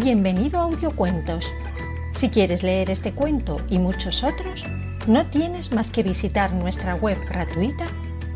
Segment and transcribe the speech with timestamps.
[0.00, 1.44] Bienvenido a Audiocuentos.
[2.14, 4.62] Si quieres leer este cuento y muchos otros,
[5.08, 7.84] no tienes más que visitar nuestra web gratuita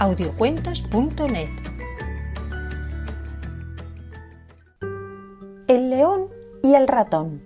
[0.00, 1.48] audiocuentos.net.
[5.68, 6.26] El león
[6.64, 7.40] y el ratón.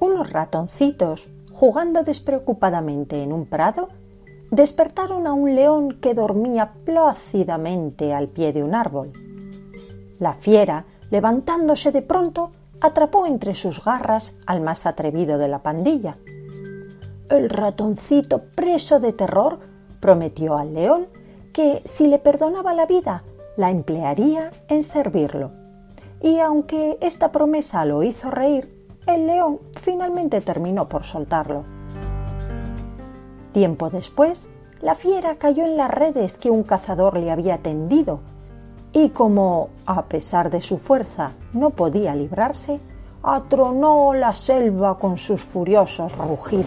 [0.00, 3.90] Unos ratoncitos, jugando despreocupadamente en un prado,
[4.50, 9.12] despertaron a un león que dormía plácidamente al pie de un árbol.
[10.18, 16.16] La fiera, levantándose de pronto, atrapó entre sus garras al más atrevido de la pandilla.
[17.28, 19.60] El ratoncito, preso de terror,
[20.00, 21.06] prometió al león
[21.52, 23.24] que si le perdonaba la vida,
[23.56, 25.52] la emplearía en servirlo.
[26.22, 31.64] Y aunque esta promesa lo hizo reír, el león finalmente terminó por soltarlo.
[33.52, 34.48] Tiempo después,
[34.80, 38.20] la fiera cayó en las redes que un cazador le había tendido
[38.92, 42.80] y como, a pesar de su fuerza, no podía librarse,
[43.22, 46.66] atronó la selva con sus furiosos rugidos.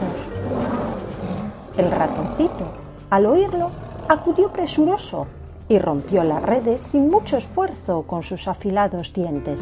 [1.77, 2.66] El ratoncito,
[3.09, 3.71] al oírlo,
[4.07, 5.27] acudió presuroso
[5.67, 9.61] y rompió las redes sin mucho esfuerzo con sus afilados dientes.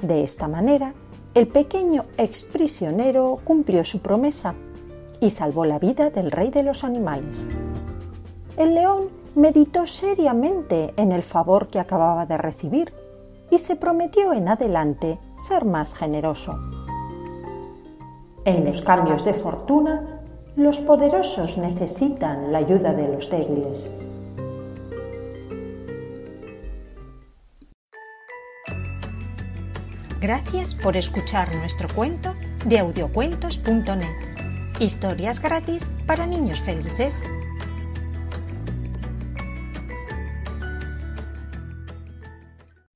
[0.00, 0.94] De esta manera,
[1.34, 4.54] el pequeño exprisionero cumplió su promesa
[5.20, 7.44] y salvó la vida del rey de los animales.
[8.56, 12.92] El león meditó seriamente en el favor que acababa de recibir
[13.50, 16.58] y se prometió en adelante ser más generoso.
[18.44, 20.22] En los cambios de fortuna,
[20.56, 23.88] los poderosos necesitan la ayuda de los débiles.
[30.20, 32.34] Gracias por escuchar nuestro cuento
[32.66, 34.16] de audiocuentos.net.
[34.80, 37.14] Historias gratis para niños felices.